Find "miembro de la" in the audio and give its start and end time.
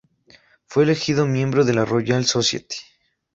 1.27-1.85